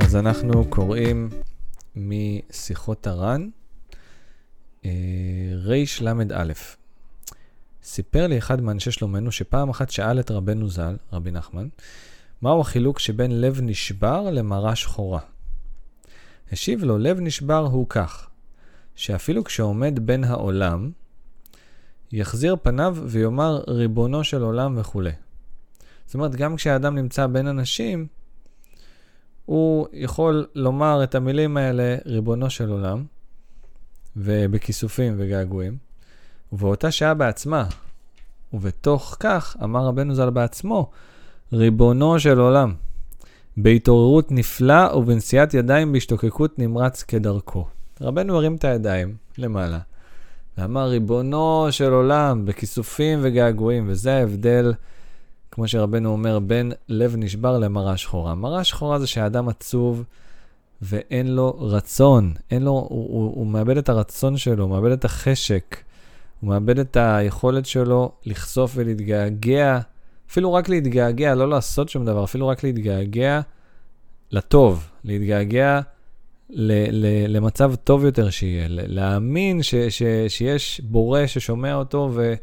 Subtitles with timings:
[0.00, 1.28] אז אנחנו קוראים
[1.96, 3.48] משיחות הר"ן,
[4.84, 4.90] אה,
[5.64, 6.52] רל"א.
[7.82, 11.68] סיפר לי אחד מאנשי שלומנו שפעם אחת שאל את רבנו ז"ל, רבי נחמן,
[12.42, 15.20] מהו החילוק שבין לב נשבר למרה שחורה.
[16.52, 18.28] השיב לו, לב נשבר הוא כך,
[18.94, 20.90] שאפילו כשעומד בין העולם,
[22.12, 25.12] יחזיר פניו ויאמר ריבונו של עולם וכולי.
[26.06, 28.06] זאת אומרת, גם כשהאדם נמצא בין אנשים,
[29.46, 33.04] הוא יכול לומר את המילים האלה, ריבונו של עולם,
[34.16, 35.76] ובכיסופים וגעגועים,
[36.52, 37.66] ובאותה שעה בעצמה,
[38.52, 40.90] ובתוך כך אמר רבנו ז"ל בעצמו,
[41.52, 42.74] ריבונו של עולם,
[43.56, 47.66] בהתעוררות נפלא ובנשיאת ידיים בהשתוקקות נמרץ כדרכו.
[48.00, 49.78] רבנו הרים את הידיים למעלה,
[50.58, 54.72] ואמר, ריבונו של עולם, בכיסופים וגעגועים, וזה ההבדל
[55.56, 58.34] כמו שרבנו אומר, בין לב נשבר למראה שחורה.
[58.34, 60.04] מראה שחורה זה שהאדם עצוב
[60.82, 65.04] ואין לו רצון, אין לו, הוא, הוא, הוא מאבד את הרצון שלו, הוא מאבד את
[65.04, 65.76] החשק,
[66.40, 69.78] הוא מאבד את היכולת שלו לחשוף ולהתגעגע,
[70.30, 73.40] אפילו רק להתגעגע, לא לעשות שום דבר, אפילו רק להתגעגע
[74.30, 75.80] לטוב, להתגעגע
[76.50, 82.34] ל, ל, למצב טוב יותר שיהיה, להאמין ש, ש, שיש בורא ששומע אותו ו,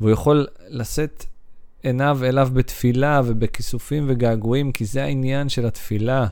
[0.00, 1.24] והוא יכול לשאת
[1.82, 6.26] עיניו אליו בתפילה ובכיסופים וגעגועים, כי זה העניין של התפילה.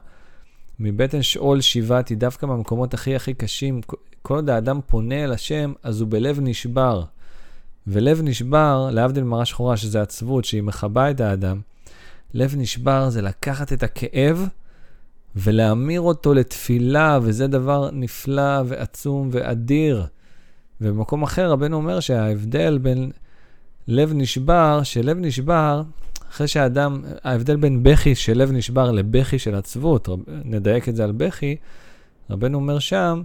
[0.81, 3.81] מבטן שאול שיבעתי, דווקא במקומות הכי הכי קשים,
[4.23, 7.03] כל עוד האדם פונה אל השם, אז הוא בלב נשבר.
[7.87, 11.61] ולב נשבר, להבדיל מראה שחורה, שזה עצבות, שהיא מכבה את האדם,
[12.35, 14.49] לב נשבר זה לקחת את הכאב
[15.37, 20.07] ולהמיר אותו לתפילה, וזה דבר נפלא ועצום ואדיר.
[20.81, 23.11] ובמקום אחר רבנו אומר שההבדל בין
[23.89, 25.83] לב נשבר, שלב נשבר,
[26.31, 31.05] אחרי שהאדם, ההבדל בין בכי של לב נשבר לבכי של עצבות, רב, נדייק את זה
[31.05, 31.57] על בכי,
[32.31, 33.23] רבנו אומר שם,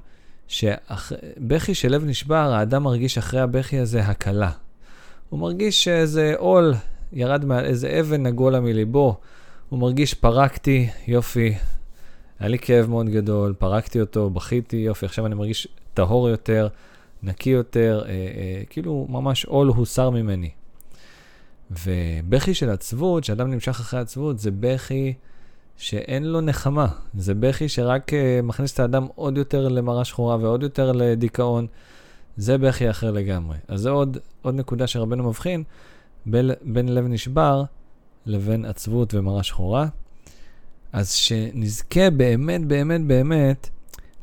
[0.48, 4.52] שבכי של לב נשבר, האדם מרגיש אחרי הבכי הזה הקלה.
[5.30, 6.74] הוא מרגיש שאיזה עול
[7.14, 9.18] ירד מעל, איזה אבן נגולה מליבו.
[9.70, 11.56] הוא מרגיש, פרקתי, יופי,
[12.40, 16.68] היה לי כאב מאוד גדול, פרקתי אותו, בכיתי, יופי, עכשיו אני מרגיש טהור יותר.
[17.24, 20.50] נקי יותר, אה, אה, כאילו ממש עול הוסר ממני.
[21.72, 25.14] ובכי של עצבות, שאדם נמשך אחרי עצבות, זה בכי
[25.78, 26.88] שאין לו נחמה.
[27.14, 31.68] זה בכי שרק אה, מכניס את האדם עוד יותר למראה שחורה ועוד יותר לדיכאון.
[32.38, 33.58] זה בכי אחר לגמרי.
[33.68, 35.64] אז זה עוד, עוד נקודה שרבנו מבחין
[36.26, 37.64] בין, בין לב נשבר
[38.26, 39.88] לבין עצבות ומראה שחורה.
[40.92, 43.70] אז שנזכה באמת, באמת, באמת,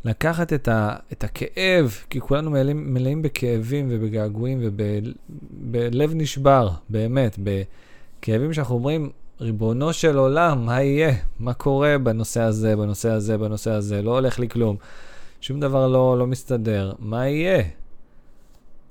[0.06, 8.52] לקחת את, ה, את הכאב, כי כולנו מלאים, מלאים בכאבים ובגעגועים ובלב נשבר, באמת, בכאבים
[8.52, 11.14] שאנחנו אומרים, ריבונו של עולם, מה יהיה?
[11.38, 14.02] מה קורה בנושא הזה, בנושא הזה, בנושא הזה?
[14.02, 14.76] לא הולך לי כלום.
[15.40, 16.92] שום דבר לא, לא מסתדר.
[16.98, 17.62] מה יהיה?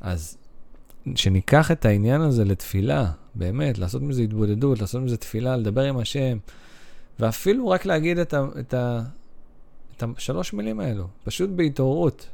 [0.01, 0.37] אז
[1.15, 3.05] שניקח את העניין הזה לתפילה,
[3.35, 6.37] באמת, לעשות מזה התבודדות, לעשות מזה תפילה, לדבר עם השם,
[7.19, 8.45] ואפילו רק להגיד את ה...
[8.59, 9.01] את ה
[9.97, 12.27] את השלוש מילים האלו, פשוט בהתעוררות.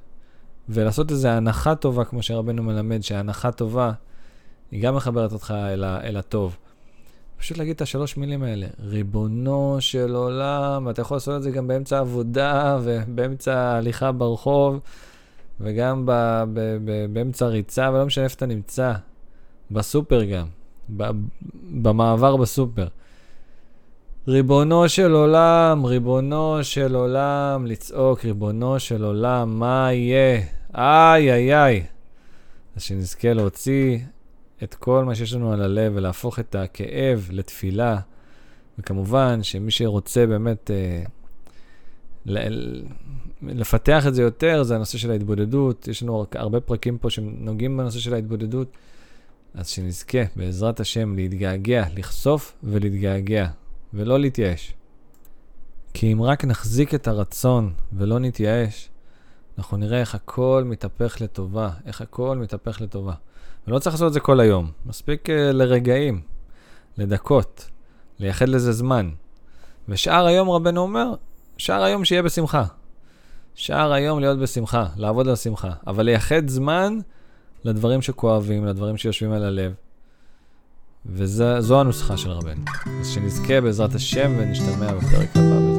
[0.70, 3.92] ולעשות איזו הנחה טובה, כמו שרבנו מלמד, שהנחה טובה,
[4.72, 6.58] היא גם מחברת אותך אל, ה, אל הטוב.
[7.38, 11.68] פשוט להגיד את השלוש מילים האלה, ריבונו של עולם, ואתה יכול לעשות את זה גם
[11.68, 14.80] באמצע עבודה, ובאמצע הליכה ברחוב,
[15.60, 16.12] וגם ב,
[16.54, 18.94] ב, ב, באמצע ריצה, ולא משנה איפה אתה נמצא,
[19.72, 20.48] בסופר גם,
[20.98, 21.04] ב,
[21.82, 22.88] במעבר בסופר.
[24.32, 30.42] ריבונו של עולם, ריבונו של עולם, לצעוק, ריבונו של עולם, מה יהיה?
[30.76, 31.84] איי, איי, איי.
[32.76, 34.00] אז שנזכה להוציא
[34.64, 38.00] את כל מה שיש לנו על הלב ולהפוך את הכאב לתפילה.
[38.80, 41.04] וכמובן שמי שרוצה באמת אה,
[43.42, 45.88] לפתח את זה יותר, זה הנושא של ההתבודדות.
[45.88, 48.68] יש לנו הרבה פרקים פה שנוגעים בנושא של ההתבודדות.
[49.54, 53.48] אז שנזכה, בעזרת השם, להתגעגע, לחשוף ולהתגעגע.
[53.94, 54.74] ולא להתייאש.
[55.94, 58.90] כי אם רק נחזיק את הרצון ולא נתייאש,
[59.58, 63.14] אנחנו נראה איך הכל מתהפך לטובה, איך הכל מתהפך לטובה.
[63.68, 66.22] ולא צריך לעשות את זה כל היום, מספיק uh, לרגעים,
[66.98, 67.70] לדקות,
[68.20, 69.10] לייחד לזה זמן.
[69.90, 71.14] ושאר היום רבנו אומר,
[71.58, 72.64] שאר היום שיהיה בשמחה.
[73.56, 75.72] שאר היום להיות בשמחה, לעבוד על שמחה.
[75.88, 77.00] אבל לייחד זמן
[77.64, 79.74] לדברים שכואבים, לדברים שיושבים על הלב.
[81.06, 82.64] וזו הנוסחה של רבנו.
[83.02, 85.71] אז שנזכה בעזרת השם ונשתמע בפרק הבא.